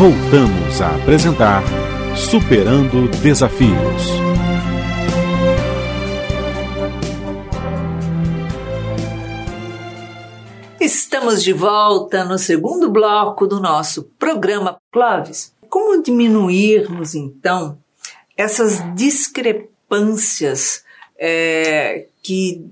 Voltamos 0.00 0.80
a 0.80 0.96
apresentar 0.96 1.62
Superando 2.16 3.06
Desafios. 3.20 4.02
Estamos 10.80 11.42
de 11.42 11.52
volta 11.52 12.24
no 12.24 12.38
segundo 12.38 12.90
bloco 12.90 13.46
do 13.46 13.60
nosso 13.60 14.04
programa 14.18 14.80
Clóvis. 14.90 15.54
Como 15.68 16.02
diminuirmos 16.02 17.14
então 17.14 17.78
essas 18.34 18.82
discrepâncias 18.94 20.82
é, 21.18 22.06
que 22.22 22.66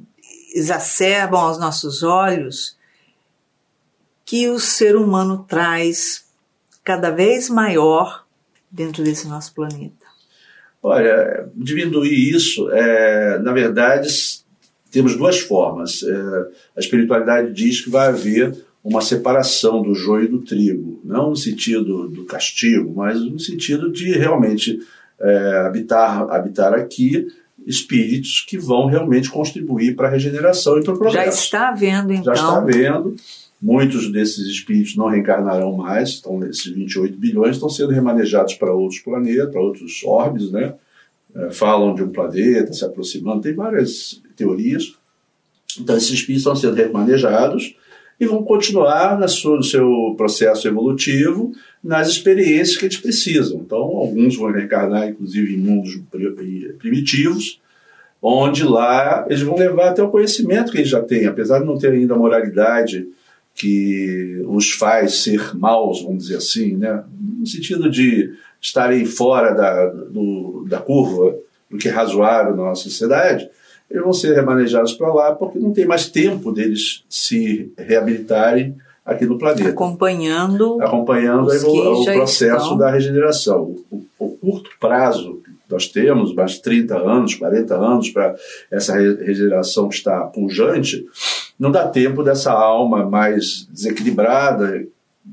exacerbam 0.55 1.43
aos 1.43 1.59
nossos 1.59 2.03
olhos 2.03 2.75
que 4.25 4.49
o 4.49 4.59
ser 4.59 4.97
humano 4.97 5.45
traz 5.47 6.27
cada 6.89 7.11
vez 7.11 7.51
maior 7.51 8.25
dentro 8.71 9.05
desse 9.05 9.29
nosso 9.29 9.53
planeta? 9.53 10.07
Olha, 10.83 11.47
diminuir 11.55 12.35
isso, 12.35 12.71
é, 12.71 13.39
na 13.41 13.53
verdade, 13.53 14.09
temos 14.91 15.15
duas 15.15 15.39
formas. 15.39 16.03
É, 16.03 16.49
a 16.75 16.81
espiritualidade 16.81 17.53
diz 17.53 17.83
que 17.83 17.91
vai 17.91 18.07
haver 18.07 18.57
uma 18.83 19.03
separação 19.03 19.83
do 19.83 19.95
joio 19.95 20.25
e 20.25 20.29
do 20.29 20.39
trigo, 20.39 20.99
não 21.05 21.29
no 21.29 21.37
sentido 21.37 22.09
do 22.09 22.25
castigo, 22.25 22.91
mas 22.97 23.21
no 23.21 23.39
sentido 23.39 23.93
de 23.93 24.13
realmente 24.13 24.79
é, 25.21 25.67
habitar, 25.67 26.23
habitar 26.31 26.73
aqui 26.73 27.27
espíritos 27.67 28.47
que 28.49 28.57
vão 28.57 28.87
realmente 28.87 29.29
contribuir 29.29 29.95
para 29.95 30.09
a 30.09 30.11
regeneração 30.11 30.79
e 30.79 30.83
para 30.83 30.95
o 30.95 30.99
progresso. 30.99 31.27
Já 31.27 31.29
está 31.29 31.69
havendo, 31.69 32.15
então. 32.15 32.35
Já 32.35 32.41
está 32.41 32.57
havendo. 32.57 33.15
Muitos 33.61 34.11
desses 34.13 34.47
espíritos 34.47 34.97
não 34.97 35.09
reencarnarão 35.09 35.73
mais, 35.77 36.19
então 36.21 36.45
esses 36.47 36.67
28 36.67 37.19
bilhões 37.19 37.57
estão 37.57 37.69
sendo 37.69 37.91
remanejados 37.91 38.55
para 38.55 38.73
outros 38.73 39.01
planetas, 39.01 39.51
para 39.51 39.61
outros 39.61 40.03
orbes, 40.05 40.53
né? 40.53 40.75
É, 41.35 41.51
falam 41.51 41.95
de 41.95 42.03
um 42.03 42.11
planeta 42.11 42.73
se 42.73 42.85
aproximando, 42.85 43.43
tem 43.43 43.55
várias 43.55 44.23
teorias. 44.37 44.95
Então 45.79 45.97
esses 45.97 46.11
espíritos 46.11 46.43
estão 46.43 46.57
sendo 46.57 46.75
remanejados 46.75 47.75
e 48.21 48.27
vão 48.27 48.43
continuar 48.43 49.19
no 49.19 49.63
seu 49.63 50.15
processo 50.17 50.67
evolutivo 50.67 51.53
nas 51.83 52.09
experiências 52.09 52.77
que 52.77 52.85
eles 52.87 52.97
precisam. 52.97 53.61
Então, 53.61 53.79
alguns 53.79 54.37
vão 54.37 54.51
reencarnar, 54.51 55.09
inclusive, 55.09 55.55
em 55.55 55.59
mundos 55.59 56.01
primitivos, 56.79 57.61
onde 58.21 58.65
lá 58.65 59.25
eles 59.29 59.43
vão 59.43 59.57
levar 59.57 59.91
até 59.91 60.03
o 60.03 60.11
conhecimento 60.11 60.73
que 60.73 60.79
eles 60.79 60.89
já 60.89 61.01
têm, 61.01 61.27
apesar 61.27 61.61
de 61.61 61.67
não 61.67 61.79
ter 61.79 61.93
ainda 61.93 62.15
a 62.15 62.19
moralidade 62.19 63.07
que 63.59 64.41
os 64.47 64.71
faz 64.73 65.23
ser 65.23 65.57
maus, 65.57 66.03
vamos 66.03 66.25
dizer 66.25 66.37
assim, 66.37 66.77
né? 66.77 67.03
no 67.39 67.47
sentido 67.47 67.91
de 67.91 68.33
estarem 68.61 69.05
fora 69.05 69.53
da, 69.53 69.87
do, 69.87 70.65
da 70.69 70.79
curva 70.79 71.35
do 71.71 71.77
que 71.77 71.89
é 71.89 71.91
razoável 71.91 72.57
na 72.57 72.65
nossa 72.65 72.85
sociedade, 72.85 73.49
eles 73.91 74.03
vão 74.03 74.13
ser 74.13 74.35
remanejados 74.35 74.93
para 74.93 75.13
lá 75.13 75.35
porque 75.35 75.59
não 75.59 75.73
tem 75.73 75.87
mais 75.87 76.09
tempo 76.09 76.53
deles 76.53 77.05
se 77.09 77.73
reabilitarem 77.77 78.77
aqui 79.05 79.25
no 79.25 79.39
planeta. 79.39 79.71
Acompanhando, 79.71 80.81
Acompanhando 80.81 81.49
o 81.49 82.05
processo 82.05 82.63
estão. 82.63 82.79
da 82.79 82.91
regeneração. 82.91 83.77
O, 83.91 84.05
o, 84.19 84.29
curto 84.31 84.71
prazo 84.79 85.41
nós 85.71 85.87
temos, 85.89 86.35
mais 86.35 86.59
30 86.59 86.97
anos, 86.97 87.35
40 87.35 87.75
anos 87.75 88.11
para 88.11 88.35
essa 88.71 88.95
regeneração 88.97 89.89
estar 89.89 90.21
pujante, 90.27 91.07
não 91.59 91.71
dá 91.71 91.87
tempo 91.89 92.23
dessa 92.23 92.53
alma 92.53 93.05
mais 93.05 93.67
desequilibrada 93.71 94.87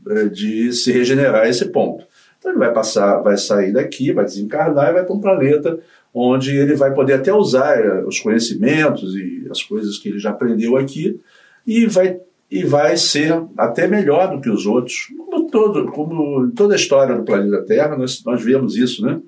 eh, 0.10 0.26
de 0.26 0.74
se 0.74 0.92
regenerar 0.92 1.44
a 1.44 1.50
esse 1.50 1.66
ponto. 1.66 2.06
Então 2.38 2.52
ele 2.52 2.60
vai 2.60 2.74
passar, 2.74 3.22
vai 3.22 3.38
sair 3.38 3.72
daqui, 3.72 4.12
vai 4.12 4.26
desencarnar 4.26 4.90
e 4.90 4.94
vai 4.94 5.06
para 5.06 5.16
um 5.16 5.22
planeta 5.22 5.80
onde 6.14 6.56
ele 6.56 6.76
vai 6.76 6.94
poder 6.94 7.14
até 7.14 7.34
usar 7.34 7.78
eh, 7.78 8.04
os 8.06 8.20
conhecimentos 8.20 9.16
e 9.16 9.48
as 9.50 9.64
coisas 9.64 9.98
que 9.98 10.10
ele 10.10 10.20
já 10.20 10.32
aprendeu 10.32 10.78
aqui 10.78 11.20
e 11.66 11.86
vai 11.86 12.20
e 12.50 12.64
vai 12.64 12.96
ser 12.96 13.44
até 13.58 13.88
melhor 13.88 14.32
do 14.32 14.40
que 14.40 14.50
os 14.50 14.66
outros. 14.66 15.08
Como, 15.18 15.50
todo, 15.50 15.92
como 15.92 16.52
toda 16.52 16.74
a 16.74 16.78
história 16.78 17.16
do 17.16 17.24
planeta 17.24 17.66
Terra, 17.66 17.98
nós, 17.98 18.24
nós 18.24 18.44
vemos 18.44 18.78
isso, 18.78 19.04
né? 19.04 19.20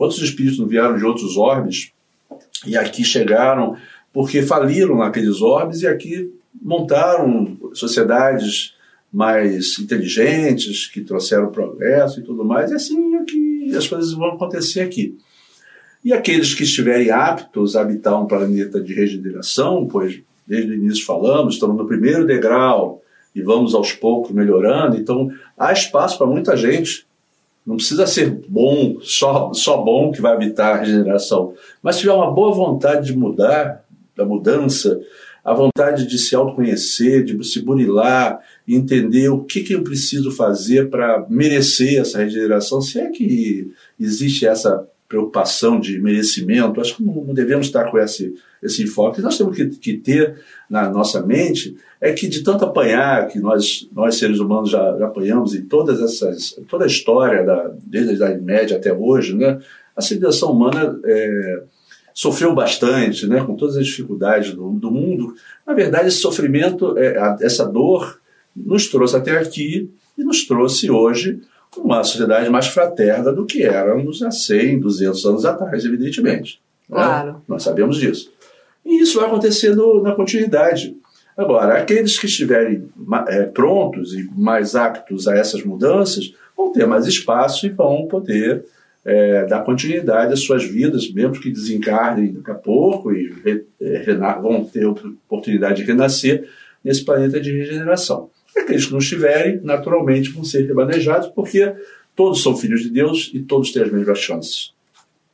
Quantos 0.00 0.16
espíritos 0.22 0.58
não 0.58 0.66
vieram 0.66 0.96
de 0.96 1.04
outros 1.04 1.36
orbes 1.36 1.92
e 2.66 2.74
aqui 2.74 3.04
chegaram 3.04 3.76
porque 4.14 4.40
faliram 4.40 4.96
naqueles 4.96 5.42
orbes 5.42 5.82
e 5.82 5.86
aqui 5.86 6.32
montaram 6.58 7.58
sociedades 7.74 8.74
mais 9.12 9.78
inteligentes, 9.78 10.86
que 10.86 11.02
trouxeram 11.02 11.52
progresso 11.52 12.18
e 12.18 12.22
tudo 12.22 12.42
mais, 12.46 12.70
e 12.70 12.76
assim 12.76 13.14
é 13.16 13.24
que 13.24 13.76
as 13.76 13.86
coisas 13.86 14.14
vão 14.14 14.30
acontecer 14.30 14.80
aqui. 14.80 15.18
E 16.02 16.14
aqueles 16.14 16.54
que 16.54 16.62
estiverem 16.62 17.10
aptos 17.10 17.76
a 17.76 17.82
habitar 17.82 18.18
um 18.18 18.26
planeta 18.26 18.80
de 18.80 18.94
regeneração, 18.94 19.86
pois 19.86 20.22
desde 20.46 20.70
o 20.70 20.74
início 20.76 21.04
falamos, 21.04 21.56
estamos 21.56 21.76
no 21.76 21.86
primeiro 21.86 22.26
degrau 22.26 23.02
e 23.36 23.42
vamos 23.42 23.74
aos 23.74 23.92
poucos 23.92 24.32
melhorando, 24.32 24.96
então 24.96 25.30
há 25.58 25.70
espaço 25.74 26.16
para 26.16 26.26
muita 26.26 26.56
gente. 26.56 27.06
Não 27.70 27.76
precisa 27.76 28.04
ser 28.04 28.28
bom, 28.48 28.98
só, 29.00 29.52
só 29.54 29.80
bom 29.80 30.10
que 30.10 30.20
vai 30.20 30.32
habitar 30.32 30.74
a 30.74 30.80
regeneração, 30.80 31.54
mas 31.80 31.94
se 31.94 32.00
tiver 32.00 32.12
uma 32.12 32.32
boa 32.32 32.52
vontade 32.52 33.06
de 33.06 33.16
mudar, 33.16 33.84
da 34.16 34.24
mudança, 34.24 35.00
a 35.44 35.54
vontade 35.54 36.04
de 36.04 36.18
se 36.18 36.34
autoconhecer, 36.34 37.22
de 37.22 37.44
se 37.44 37.62
burilar, 37.62 38.40
entender 38.66 39.28
o 39.28 39.44
que, 39.44 39.62
que 39.62 39.72
eu 39.72 39.84
preciso 39.84 40.32
fazer 40.32 40.90
para 40.90 41.24
merecer 41.30 42.00
essa 42.00 42.18
regeneração, 42.18 42.80
se 42.80 42.98
é 42.98 43.08
que 43.08 43.70
existe 44.00 44.48
essa 44.48 44.84
preocupação 45.10 45.80
de 45.80 46.00
merecimento, 46.00 46.80
acho 46.80 46.96
que 46.96 47.02
não, 47.02 47.34
devemos 47.34 47.66
estar 47.66 47.90
com 47.90 47.98
esse, 47.98 48.32
esse 48.62 48.84
enfoque. 48.84 49.20
Nós 49.20 49.36
temos 49.36 49.56
que, 49.56 49.66
que, 49.66 49.98
ter 49.98 50.40
na 50.70 50.88
nossa 50.88 51.20
mente 51.20 51.76
é 52.00 52.12
que 52.12 52.28
de 52.28 52.44
tanto 52.44 52.64
apanhar 52.64 53.26
que 53.26 53.40
nós, 53.40 53.88
nós 53.92 54.14
seres 54.14 54.38
humanos 54.38 54.70
já, 54.70 54.96
já 54.96 55.06
apanhamos 55.06 55.52
em 55.52 55.62
todas 55.62 56.00
essas, 56.00 56.56
toda 56.68 56.84
a 56.84 56.86
história, 56.86 57.42
da, 57.42 57.72
desde 57.82 58.10
a 58.10 58.14
Idade 58.14 58.40
Média 58.40 58.76
até 58.76 58.92
hoje, 58.92 59.34
né, 59.34 59.58
a 59.96 60.00
civilização 60.00 60.52
humana 60.52 60.96
é, 61.04 61.62
sofreu 62.14 62.54
bastante, 62.54 63.26
né, 63.26 63.42
com 63.44 63.56
todas 63.56 63.76
as 63.76 63.86
dificuldades 63.86 64.54
do, 64.54 64.70
do 64.70 64.92
mundo. 64.92 65.34
Na 65.66 65.74
verdade, 65.74 66.06
esse 66.06 66.18
sofrimento, 66.18 66.96
é, 66.96 67.36
essa 67.40 67.66
dor, 67.66 68.20
nos 68.54 68.86
trouxe 68.86 69.16
até 69.16 69.36
aqui 69.38 69.90
e 70.16 70.22
nos 70.22 70.46
trouxe 70.46 70.88
hoje 70.88 71.40
uma 71.76 72.02
sociedade 72.02 72.48
mais 72.48 72.66
fraterna 72.66 73.32
do 73.32 73.46
que 73.46 73.62
éramos 73.62 74.22
há 74.22 74.30
100, 74.30 74.80
200 74.80 75.24
anos 75.26 75.44
atrás, 75.44 75.84
evidentemente. 75.84 76.60
Né? 76.88 76.96
Claro. 76.96 77.32
Né? 77.32 77.38
Nós 77.46 77.62
sabemos 77.62 77.96
disso. 77.96 78.32
E 78.84 79.00
isso 79.00 79.18
vai 79.18 79.28
acontecer 79.28 79.74
no, 79.74 80.02
na 80.02 80.12
continuidade. 80.12 80.96
Agora, 81.36 81.74
aqueles 81.74 82.18
que 82.18 82.26
estiverem 82.26 82.88
é, 83.28 83.44
prontos 83.44 84.14
e 84.14 84.28
mais 84.36 84.74
aptos 84.74 85.28
a 85.28 85.36
essas 85.36 85.62
mudanças 85.62 86.34
vão 86.56 86.72
ter 86.72 86.86
mais 86.86 87.06
espaço 87.06 87.66
e 87.66 87.70
vão 87.70 88.06
poder 88.06 88.64
é, 89.04 89.46
dar 89.46 89.64
continuidade 89.64 90.32
às 90.32 90.40
suas 90.40 90.64
vidas, 90.64 91.10
mesmo 91.12 91.40
que 91.40 91.50
desencarnem 91.50 92.32
daqui 92.32 92.50
a 92.50 92.54
pouco 92.54 93.12
e 93.12 93.32
re, 93.44 93.64
é, 93.80 94.14
vão 94.14 94.64
ter 94.64 94.86
oportunidade 94.86 95.76
de 95.76 95.84
renascer 95.84 96.48
nesse 96.84 97.04
planeta 97.04 97.40
de 97.40 97.56
regeneração. 97.56 98.28
Aqueles 98.56 98.86
que 98.86 98.92
não 98.92 98.98
estiverem, 98.98 99.60
naturalmente, 99.62 100.30
vão 100.30 100.44
ser 100.44 100.66
remanejados, 100.66 101.28
porque 101.28 101.74
todos 102.14 102.42
são 102.42 102.56
filhos 102.56 102.82
de 102.82 102.90
Deus 102.90 103.30
e 103.32 103.40
todos 103.40 103.72
têm 103.72 103.82
as 103.82 103.92
mesmas 103.92 104.18
chances. 104.18 104.72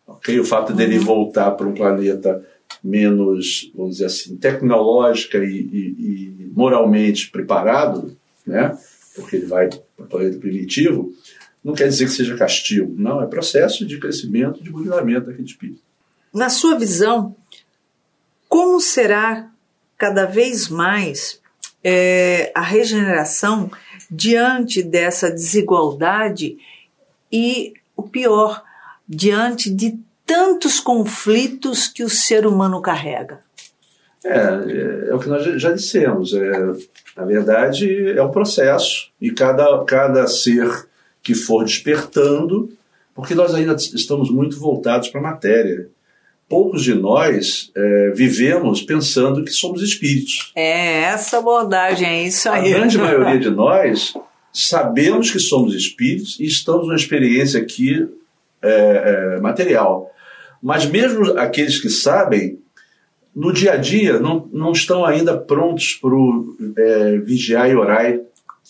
Okay? 0.06 0.38
O 0.38 0.44
fato 0.44 0.70
uhum. 0.70 0.76
dele 0.76 0.98
voltar 0.98 1.50
para 1.52 1.66
um 1.66 1.74
planeta 1.74 2.44
menos, 2.82 3.70
vamos 3.74 3.92
dizer 3.96 4.06
assim, 4.06 4.36
tecnológica 4.36 5.38
e, 5.38 5.50
e, 5.50 5.96
e 5.98 6.52
moralmente 6.54 7.30
preparado, 7.30 8.16
né? 8.46 8.76
porque 9.14 9.36
ele 9.36 9.46
vai 9.46 9.68
para 9.68 10.04
o 10.04 10.08
planeta 10.08 10.38
primitivo, 10.38 11.12
não 11.64 11.74
quer 11.74 11.88
dizer 11.88 12.04
que 12.04 12.12
seja 12.12 12.36
castigo. 12.36 12.94
Não, 12.96 13.20
é 13.20 13.26
processo 13.26 13.84
de 13.84 13.98
crescimento, 13.98 14.62
de 14.62 14.70
burilamento 14.70 15.26
daquele 15.26 15.48
espírito. 15.48 15.80
Na 16.32 16.48
sua 16.48 16.78
visão, 16.78 17.34
como 18.48 18.80
será 18.80 19.50
cada 19.98 20.26
vez 20.26 20.68
mais 20.68 21.40
é, 21.82 22.50
a 22.54 22.60
regeneração 22.60 23.70
diante 24.10 24.82
dessa 24.82 25.30
desigualdade 25.30 26.56
e, 27.32 27.74
o 27.96 28.02
pior, 28.02 28.62
diante 29.08 29.70
de 29.70 29.98
tantos 30.24 30.80
conflitos 30.80 31.86
que 31.86 32.02
o 32.02 32.10
ser 32.10 32.46
humano 32.46 32.82
carrega? 32.82 33.40
É, 34.24 34.38
é, 34.38 35.08
é 35.10 35.14
o 35.14 35.18
que 35.18 35.28
nós 35.28 35.44
já 35.60 35.72
dissemos. 35.72 36.34
É, 36.34 36.50
na 37.16 37.24
verdade, 37.24 38.10
é 38.10 38.22
um 38.22 38.30
processo 38.30 39.10
e 39.20 39.30
cada, 39.30 39.84
cada 39.84 40.26
ser 40.26 40.88
que 41.22 41.34
for 41.34 41.64
despertando, 41.64 42.70
porque 43.14 43.34
nós 43.34 43.54
ainda 43.54 43.74
estamos 43.74 44.30
muito 44.30 44.58
voltados 44.58 45.08
para 45.08 45.20
a 45.20 45.24
matéria 45.24 45.88
poucos 46.48 46.82
de 46.82 46.94
nós 46.94 47.70
é, 47.74 48.10
vivemos 48.14 48.82
pensando 48.82 49.44
que 49.44 49.50
somos 49.50 49.82
espíritos. 49.82 50.52
É, 50.54 51.02
essa 51.02 51.38
abordagem, 51.38 52.08
é 52.08 52.22
isso 52.24 52.48
aí. 52.48 52.72
A 52.72 52.78
grande 52.78 52.98
maioria 52.98 53.38
de 53.38 53.50
nós 53.50 54.14
sabemos 54.52 55.30
que 55.30 55.38
somos 55.38 55.74
espíritos 55.74 56.38
e 56.40 56.46
estamos 56.46 56.86
numa 56.86 56.96
experiência 56.96 57.60
aqui 57.60 58.08
é, 58.62 59.36
é, 59.36 59.40
material. 59.40 60.10
Mas 60.62 60.86
mesmo 60.86 61.38
aqueles 61.38 61.80
que 61.80 61.90
sabem, 61.90 62.58
no 63.34 63.52
dia 63.52 63.72
a 63.72 63.76
dia, 63.76 64.18
não, 64.18 64.48
não 64.52 64.72
estão 64.72 65.04
ainda 65.04 65.36
prontos 65.36 65.92
para 65.94 66.14
o 66.14 66.56
é, 66.76 67.18
vigiar 67.18 67.70
e 67.70 67.76
orar 67.76 68.18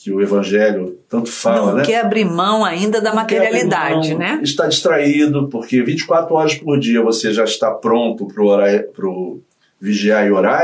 que 0.07 0.13
o 0.13 0.23
Evangelho 0.23 1.01
tanto 1.09 1.29
fala, 1.29 1.73
não 1.73 1.79
né? 1.79 1.85
quer 1.85 2.01
abrir 2.01 2.25
mão 2.25 2.65
ainda 2.65 3.01
da 3.01 3.09
não 3.09 3.17
materialidade, 3.17 4.11
mão, 4.11 4.19
né? 4.21 4.39
Está 4.41 4.69
distraído, 4.69 5.49
porque 5.49 5.83
24 5.83 6.33
horas 6.33 6.55
por 6.55 6.79
dia 6.79 7.03
você 7.03 7.35
já 7.35 7.43
está 7.43 7.73
pronto 7.73 8.25
para 8.29 8.73
vigiar 9.81 10.25
e 10.25 10.31
orar, 10.31 10.63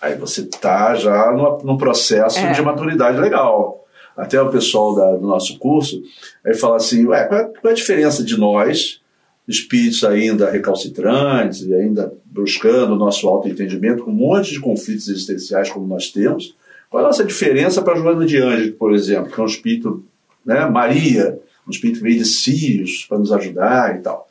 aí 0.00 0.14
você 0.14 0.42
está 0.42 0.94
já 0.94 1.32
no, 1.32 1.58
no 1.64 1.76
processo 1.76 2.38
é. 2.38 2.52
de 2.52 2.62
maturidade 2.62 3.18
legal. 3.18 3.84
Até 4.16 4.40
o 4.40 4.48
pessoal 4.48 4.94
da, 4.94 5.16
do 5.16 5.26
nosso 5.26 5.58
curso 5.58 6.00
aí 6.46 6.54
fala 6.54 6.76
assim, 6.76 7.04
ué, 7.04 7.24
qual, 7.24 7.40
é, 7.40 7.44
qual 7.46 7.70
é 7.70 7.72
a 7.72 7.74
diferença 7.74 8.22
de 8.22 8.38
nós, 8.38 9.00
espíritos 9.48 10.04
ainda 10.04 10.48
recalcitrantes 10.48 11.62
e 11.62 11.74
ainda 11.74 12.12
buscando 12.26 12.92
o 12.92 12.98
nosso 12.98 13.26
autoentendimento, 13.26 14.04
com 14.04 14.12
um 14.12 14.14
monte 14.14 14.52
de 14.52 14.60
conflitos 14.60 15.08
existenciais 15.08 15.68
como 15.68 15.84
nós 15.84 16.12
temos, 16.12 16.54
qual 16.90 17.02
é 17.02 17.04
a 17.04 17.08
nossa 17.08 17.24
diferença 17.24 17.82
para 17.82 17.96
Joana 17.96 18.24
de 18.24 18.38
Ângelo, 18.38 18.72
por 18.72 18.94
exemplo, 18.94 19.30
que 19.30 19.40
é 19.40 19.42
um 19.42 19.46
espírito, 19.46 20.04
né, 20.44 20.66
Maria, 20.66 21.38
um 21.66 21.70
espírito 21.70 22.02
meio 22.02 22.18
de 22.18 22.24
Sírios, 22.24 23.04
para 23.06 23.18
nos 23.18 23.30
ajudar 23.32 23.96
e 23.96 24.02
tal. 24.02 24.28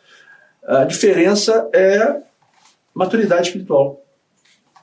A 0.63 0.83
diferença 0.83 1.69
é 1.73 2.17
maturidade 2.93 3.47
espiritual. 3.47 4.03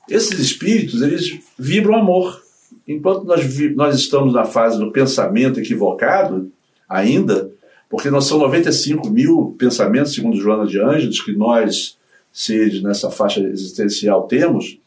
Esses 0.08 0.38
espíritos, 0.38 1.02
eles 1.02 1.40
vibram 1.58 1.96
amor. 1.96 2.42
Enquanto 2.86 3.24
nós, 3.24 3.42
nós 3.74 3.96
estamos 3.96 4.32
na 4.32 4.44
fase 4.44 4.78
do 4.78 4.92
pensamento 4.92 5.58
equivocado, 5.58 6.50
ainda, 6.88 7.50
porque 7.90 8.10
nós 8.10 8.26
são 8.26 8.38
95 8.38 9.10
mil 9.10 9.54
pensamentos, 9.58 10.14
segundo 10.14 10.36
Joana 10.36 10.66
de 10.66 10.80
Ângeles, 10.80 11.22
que 11.22 11.32
nós, 11.32 11.98
seres 12.32 12.82
nessa 12.82 13.10
faixa 13.10 13.40
existencial, 13.40 14.26
temos, 14.26 14.78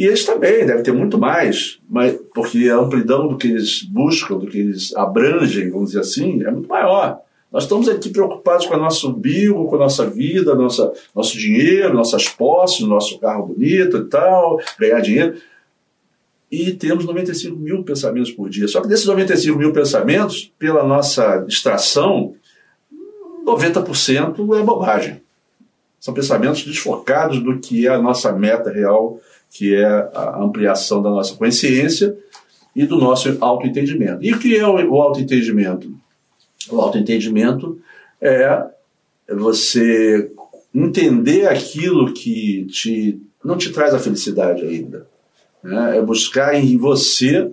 e 0.00 0.06
eles 0.06 0.24
também 0.24 0.64
devem 0.64 0.82
ter 0.82 0.92
muito 0.92 1.18
mais, 1.18 1.78
mas, 1.86 2.18
porque 2.34 2.70
a 2.70 2.78
amplidão 2.78 3.28
do 3.28 3.36
que 3.36 3.48
eles 3.48 3.82
buscam, 3.82 4.38
do 4.38 4.46
que 4.46 4.56
eles 4.56 4.96
abrangem, 4.96 5.68
vamos 5.68 5.90
dizer 5.90 6.00
assim, 6.00 6.42
é 6.42 6.50
muito 6.50 6.70
maior. 6.70 7.20
Nós 7.52 7.64
estamos 7.64 7.86
aqui 7.86 8.08
preocupados 8.08 8.64
com 8.64 8.72
o 8.76 8.80
nosso 8.80 9.10
umbigo, 9.10 9.68
com 9.68 9.76
a 9.76 9.80
nossa 9.80 10.08
vida, 10.08 10.54
nossa, 10.54 10.90
nosso 11.14 11.36
dinheiro, 11.36 11.92
nossas 11.92 12.30
posses, 12.30 12.80
nosso 12.80 13.18
carro 13.18 13.48
bonito 13.48 13.98
e 13.98 14.04
tal, 14.06 14.58
ganhar 14.78 15.00
dinheiro. 15.00 15.36
E 16.50 16.72
temos 16.72 17.04
95 17.04 17.54
mil 17.54 17.84
pensamentos 17.84 18.30
por 18.30 18.48
dia. 18.48 18.66
Só 18.68 18.80
que 18.80 18.88
desses 18.88 19.04
95 19.04 19.58
mil 19.58 19.70
pensamentos, 19.70 20.50
pela 20.58 20.82
nossa 20.82 21.44
extração, 21.46 22.34
90% 23.44 24.58
é 24.58 24.62
bobagem. 24.62 25.20
São 26.00 26.14
pensamentos 26.14 26.64
desfocados 26.64 27.38
do 27.40 27.58
que 27.58 27.86
é 27.86 27.90
a 27.90 28.00
nossa 28.00 28.32
meta 28.32 28.70
real 28.70 29.20
que 29.50 29.74
é 29.74 29.84
a 29.84 30.42
ampliação 30.42 31.02
da 31.02 31.10
nossa 31.10 31.34
consciência 31.34 32.16
e 32.74 32.86
do 32.86 32.96
nosso 32.96 33.36
autoentendimento. 33.40 34.22
E 34.22 34.32
o 34.32 34.38
que 34.38 34.56
é 34.56 34.66
o 34.66 35.00
autoentendimento? 35.00 35.92
O 36.70 36.80
autoentendimento 36.80 37.78
é 38.20 38.64
você 39.28 40.30
entender 40.74 41.48
aquilo 41.48 42.12
que 42.12 42.66
te, 42.66 43.20
não 43.44 43.56
te 43.56 43.70
traz 43.70 43.92
a 43.92 43.98
felicidade 43.98 44.62
ainda. 44.62 45.06
Né? 45.62 45.98
É 45.98 46.02
buscar 46.02 46.54
em 46.54 46.76
você 46.76 47.50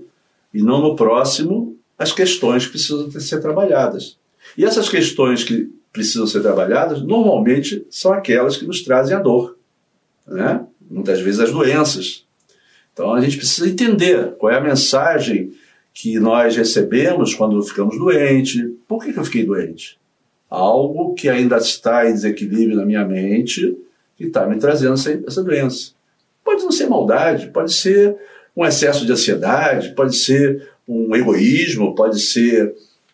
e 0.54 0.62
não 0.62 0.82
no 0.82 0.96
próximo 0.96 1.78
as 1.98 2.12
questões 2.12 2.66
que 2.66 2.74
precisam 2.74 3.10
ser 3.12 3.42
trabalhadas. 3.42 4.18
E 4.56 4.64
essas 4.64 4.88
questões 4.88 5.44
que 5.44 5.70
precisam 5.92 6.28
ser 6.28 6.42
trabalhadas, 6.42 7.02
normalmente 7.02 7.86
são 7.90 8.14
aquelas 8.14 8.56
que 8.56 8.66
nos 8.66 8.84
trazem 8.84 9.16
a 9.16 9.20
dor. 9.20 9.58
Né? 10.28 10.64
Muitas 10.89 11.19
vezes 11.22 11.39
as 11.39 11.51
doenças. 11.51 12.25
Então 12.94 13.13
a 13.13 13.22
gente 13.22 13.38
precisa 13.38 13.69
entender 13.69 14.36
qual 14.38 14.51
é 14.51 14.57
a 14.57 14.62
mensagem 14.62 15.54
que 15.94 16.19
nós 16.19 16.56
recebemos 16.56 17.34
quando 17.34 17.62
ficamos 17.63 17.98
doentes. 17.98 18.72
Por 18.88 19.04
que, 19.04 19.13
que 19.13 19.19
eu 19.19 19.25
fiquei 19.25 19.45
doente? 19.45 19.98
Algo 20.50 21.13
que 21.13 21.30
ainda 21.30 21.57
está 21.57 22.10
em 22.10 22.13
desequilíbrio 22.13 22.78
na 22.78 22.86
minha 22.86 23.06
mente 23.06 23.78
que 24.18 24.25
está 24.25 24.48
me 24.48 24.57
trazendo 24.57 24.95
essa, 24.95 25.12
essa 25.25 25.44
doença. 25.44 25.92
Pode 26.44 26.63
não 26.63 26.72
ser 26.72 26.88
maldade, 26.88 27.48
pode 27.48 27.74
ser 27.74 28.16
um 28.56 28.66
excesso 28.66 29.06
de 29.06 29.12
ansiedade, 29.12 29.94
pode 29.94 30.16
ser 30.16 30.69
um 30.88 31.16
egoísmo, 31.16 31.94
pode 31.94 32.19
ser 32.19 32.74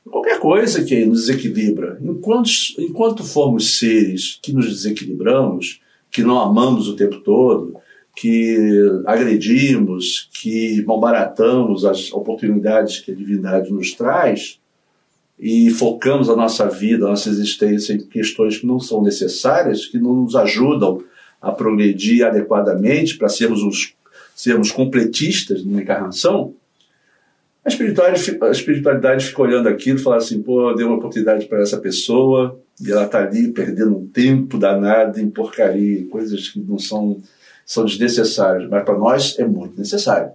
qualquer 0.10 0.40
coisa 0.40 0.84
que 0.84 1.06
nos 1.06 1.26
desequilibra. 1.26 2.00
Enquanto, 2.02 2.50
enquanto 2.78 3.24
formos 3.24 3.78
seres 3.78 4.40
que 4.42 4.54
nos 4.54 4.70
desequilibramos, 4.70 5.82
que 6.14 6.24
não 6.24 6.40
amamos 6.40 6.88
o 6.88 6.96
tempo 6.96 7.20
todo, 7.22 7.76
que 8.16 9.02
agredimos, 9.08 10.30
que 10.40 10.84
malbaratamos 10.86 11.84
as 11.84 12.14
oportunidades 12.14 13.00
que 13.00 13.12
a 13.12 13.16
divindade 13.16 13.74
nos 13.74 13.94
traz 13.94 14.60
e 15.40 15.72
focamos 15.72 16.30
a 16.30 16.36
nossa 16.36 16.70
vida, 16.70 17.08
a 17.08 17.10
nossa 17.10 17.30
existência 17.30 17.94
em 17.94 18.00
questões 18.06 18.60
que 18.60 18.68
não 18.68 18.80
são 18.80 19.02
necessárias, 19.02 19.88
que 19.88 19.98
não 19.98 20.14
nos 20.14 20.36
ajudam 20.36 21.04
a 21.42 21.52
progredir 21.52 22.24
adequadamente 22.24 23.18
para 23.18 23.28
sermos, 23.28 23.64
os, 23.64 23.96
sermos 24.36 24.72
completistas 24.72 25.66
numa 25.66 25.82
encarnação, 25.82 26.54
a 27.66 27.70
espiritualidade, 27.70 28.38
a 28.42 28.52
espiritualidade 28.52 29.26
fica 29.26 29.42
olhando 29.42 29.70
aquilo 29.70 29.98
e 29.98 30.02
fala 30.02 30.18
assim: 30.18 30.42
pô, 30.42 30.74
dei 30.74 30.86
uma 30.86 30.98
oportunidade 30.98 31.46
para 31.46 31.62
essa 31.62 31.78
pessoa 31.78 32.60
e 32.82 32.92
ela 32.92 33.06
está 33.06 33.20
ali 33.20 33.52
perdendo 33.52 33.98
um 33.98 34.06
tempo 34.06 34.58
danado 34.58 35.20
em 35.20 35.30
porcaria, 35.30 36.06
coisas 36.10 36.50
que 36.50 36.60
não 36.60 36.78
são, 36.78 37.22
são 37.66 37.86
desnecessárias, 37.86 38.70
mas 38.70 38.84
para 38.84 38.98
nós 38.98 39.40
é 39.40 39.46
muito 39.46 39.78
necessário. 39.78 40.32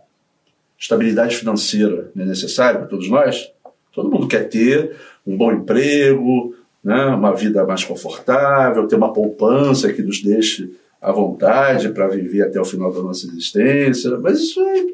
Estabilidade 0.78 1.36
financeira 1.36 2.10
é 2.16 2.24
necessária 2.24 2.78
para 2.78 2.88
todos 2.88 3.10
nós? 3.10 3.52
Todo 3.92 4.10
mundo 4.10 4.28
quer 4.28 4.48
ter 4.48 4.96
um 5.26 5.36
bom 5.36 5.52
emprego, 5.52 6.54
né, 6.82 7.06
uma 7.06 7.34
vida 7.34 7.66
mais 7.66 7.84
confortável, 7.84 8.86
ter 8.86 8.96
uma 8.96 9.12
poupança 9.12 9.92
que 9.92 10.02
nos 10.02 10.22
deixe 10.22 10.72
à 11.02 11.12
vontade 11.12 11.90
para 11.90 12.08
viver 12.08 12.42
até 12.42 12.60
o 12.60 12.64
final 12.64 12.92
da 12.92 13.02
nossa 13.02 13.26
existência, 13.26 14.16
mas 14.18 14.38
isso 14.38 14.60
é, 14.60 14.84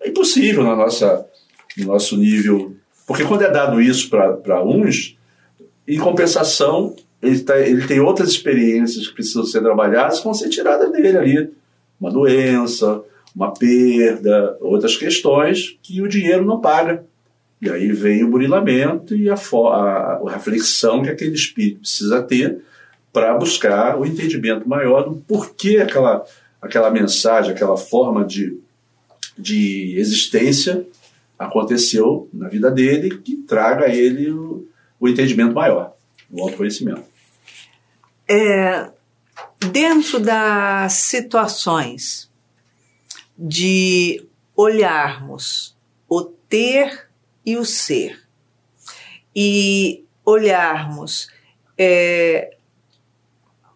é 0.00 0.08
impossível 0.08 0.64
na 0.64 0.74
nossa 0.74 1.24
no 1.76 1.86
nosso 1.86 2.16
nível. 2.16 2.74
Porque 3.06 3.24
quando 3.24 3.42
é 3.42 3.50
dado 3.50 3.80
isso 3.80 4.08
para 4.08 4.62
uns, 4.64 5.16
em 5.86 5.98
compensação, 5.98 6.96
ele, 7.22 7.40
tá, 7.40 7.58
ele 7.58 7.86
tem 7.86 8.00
outras 8.00 8.30
experiências 8.30 9.06
que 9.06 9.14
precisam 9.14 9.44
ser 9.44 9.60
trabalhadas 9.60 10.18
que 10.18 10.24
vão 10.24 10.34
ser 10.34 10.48
tiradas 10.48 10.90
dele 10.92 11.16
ali. 11.16 11.50
Uma 12.00 12.10
doença, 12.10 13.02
uma 13.34 13.52
perda, 13.52 14.56
outras 14.60 14.96
questões 14.96 15.76
que 15.82 16.00
o 16.00 16.08
dinheiro 16.08 16.44
não 16.44 16.60
paga. 16.60 17.04
E 17.60 17.70
aí 17.70 17.92
vem 17.92 18.22
o 18.24 18.30
burilamento 18.30 19.14
e 19.14 19.28
a, 19.30 19.34
a, 19.34 20.20
a 20.26 20.30
reflexão 20.32 21.02
que 21.02 21.10
aquele 21.10 21.34
espírito 21.34 21.80
precisa 21.80 22.22
ter 22.22 22.58
para 23.12 23.32
buscar 23.34 23.98
o 23.98 24.04
entendimento 24.04 24.68
maior 24.68 25.02
do 25.02 25.14
porquê 25.16 25.78
aquela, 25.78 26.24
aquela 26.60 26.90
mensagem, 26.90 27.52
aquela 27.52 27.76
forma 27.76 28.24
de, 28.24 28.58
de 29.38 29.94
existência 29.96 30.84
aconteceu 31.38 32.28
na 32.32 32.48
vida 32.48 32.70
dele 32.70 33.18
que 33.18 33.36
traga 33.36 33.86
a 33.86 33.94
ele 33.94 34.30
o, 34.30 34.66
o 34.98 35.08
entendimento 35.08 35.54
maior, 35.54 35.94
o 36.30 36.42
autoconhecimento. 36.42 37.04
É, 38.28 38.90
dentro 39.70 40.18
das 40.20 40.94
situações 40.94 42.30
de 43.36 44.26
olharmos 44.56 45.76
o 46.08 46.22
ter 46.22 47.08
e 47.44 47.56
o 47.56 47.64
ser 47.64 48.22
e 49.34 50.04
olharmos 50.24 51.28
é, 51.76 52.56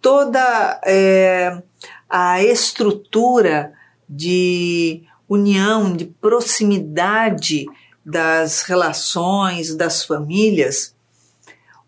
toda 0.01 0.81
é, 0.85 1.61
a 2.09 2.43
estrutura 2.43 3.75
de 4.09 5.03
união, 5.29 5.95
de 5.95 6.07
proximidade 6.07 7.67
das 8.05 8.63
relações, 8.63 9.75
das 9.75 10.05
famílias, 10.05 10.95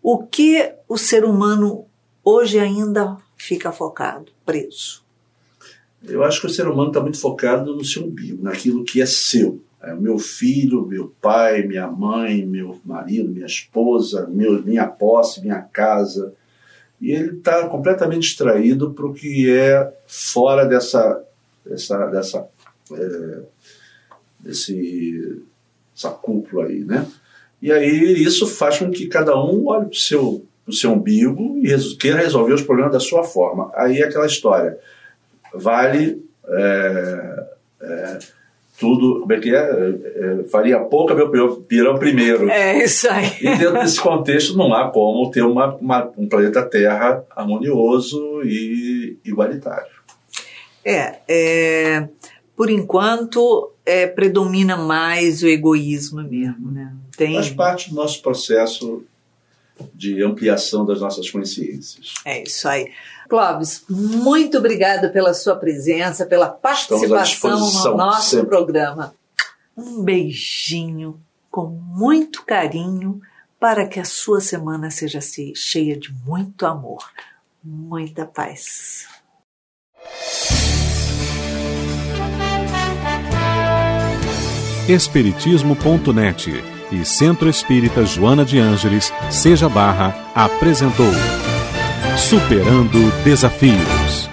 o 0.01 0.23
que 0.23 0.73
o 0.87 0.97
ser 0.97 1.25
humano 1.25 1.85
hoje 2.23 2.59
ainda 2.59 3.17
fica 3.35 3.71
focado, 3.71 4.31
preso? 4.45 5.03
Eu 6.03 6.23
acho 6.23 6.41
que 6.41 6.47
o 6.47 6.49
ser 6.49 6.67
humano 6.67 6.89
está 6.89 6.99
muito 6.99 7.19
focado 7.19 7.75
no 7.75 7.85
seu 7.85 8.03
umbigo, 8.05 8.43
naquilo 8.43 8.83
que 8.83 9.01
é 9.01 9.05
seu. 9.05 9.61
É 9.81 9.95
meu 9.95 10.19
filho, 10.19 10.85
meu 10.85 11.13
pai, 11.21 11.63
minha 11.63 11.87
mãe, 11.87 12.45
meu 12.45 12.79
marido, 12.85 13.29
minha 13.29 13.45
esposa, 13.45 14.27
meu, 14.27 14.61
minha 14.63 14.85
posse, 14.87 15.41
minha 15.41 15.61
casa. 15.61 16.33
E 16.99 17.11
ele 17.11 17.37
está 17.37 17.67
completamente 17.67 18.21
distraído 18.21 18.91
para 18.91 19.07
o 19.07 19.13
que 19.13 19.49
é 19.49 19.91
fora 20.05 20.65
dessa, 20.65 21.23
dessa, 21.65 22.07
dessa 22.07 22.47
é, 22.93 23.41
desse, 24.39 25.41
essa 25.95 26.09
cúpula 26.09 26.65
aí, 26.65 26.83
né? 26.83 27.07
E 27.61 27.71
aí 27.71 28.23
isso 28.23 28.47
faz 28.47 28.79
com 28.79 28.89
que 28.89 29.07
cada 29.07 29.35
um 29.37 29.67
olhe 29.67 29.85
para 29.85 29.93
o 29.93 29.95
seu, 29.95 30.45
pro 30.65 30.73
seu 30.73 30.91
umbigo 30.91 31.59
e 31.61 31.97
queira 31.97 32.17
resolver 32.17 32.53
os 32.53 32.63
problemas 32.63 32.93
da 32.93 32.99
sua 32.99 33.23
forma. 33.23 33.71
Aí 33.75 33.99
é 33.99 34.05
aquela 34.05 34.25
história. 34.25 34.77
Vale. 35.53 36.25
É, 36.47 37.45
é, 37.81 38.19
tudo, 38.79 39.19
como 39.21 39.31
é 39.31 39.39
que 39.39 39.55
é? 39.55 39.59
é, 39.59 40.41
é 40.41 40.43
faria 40.45 40.79
pouca 40.79 41.13
meu 41.13 41.29
pirão 41.67 41.99
primeiro. 41.99 42.49
É 42.49 42.83
isso 42.83 43.07
aí. 43.07 43.31
E 43.39 43.55
dentro 43.55 43.73
desse 43.73 44.01
contexto 44.01 44.57
não 44.57 44.73
há 44.73 44.89
como 44.89 45.29
ter 45.29 45.43
uma, 45.43 45.75
uma, 45.75 46.11
um 46.17 46.27
planeta 46.27 46.63
Terra 46.63 47.23
harmonioso 47.29 48.41
e 48.43 49.19
igualitário. 49.23 50.01
É, 50.83 51.19
é 51.27 52.07
por 52.61 52.69
enquanto 52.69 53.71
é, 53.83 54.05
predomina 54.05 54.77
mais 54.77 55.41
o 55.41 55.47
egoísmo 55.47 56.21
mesmo, 56.21 56.69
né? 56.71 56.93
Tem... 57.17 57.33
Faz 57.33 57.49
parte 57.49 57.89
do 57.89 57.95
nosso 57.95 58.21
processo 58.21 59.03
de 59.95 60.23
ampliação 60.23 60.85
das 60.85 61.01
nossas 61.01 61.27
consciências. 61.27 62.13
É 62.23 62.43
isso 62.43 62.67
aí. 62.67 62.91
Clóvis, 63.27 63.83
muito 63.89 64.59
obrigada 64.59 65.09
pela 65.09 65.33
sua 65.33 65.55
presença, 65.55 66.23
pela 66.23 66.49
participação 66.49 67.57
no 67.57 67.97
nosso 67.97 68.29
sempre. 68.29 68.45
programa. 68.45 69.15
Um 69.75 70.03
beijinho 70.03 71.19
com 71.49 71.65
muito 71.65 72.45
carinho 72.45 73.19
para 73.59 73.87
que 73.87 73.99
a 73.99 74.05
sua 74.05 74.39
semana 74.39 74.91
seja 74.91 75.19
cheia 75.55 75.97
de 75.97 76.13
muito 76.13 76.67
amor, 76.67 77.09
muita 77.63 78.23
paz. 78.23 79.07
Espiritismo.net 84.87 86.63
e 86.91 87.05
Centro 87.05 87.47
Espírita 87.49 88.05
Joana 88.05 88.43
de 88.43 88.59
Ângeles, 88.59 89.13
Seja 89.29 89.69
Barra, 89.69 90.15
apresentou 90.35 91.11
Superando 92.17 93.11
Desafios. 93.23 94.30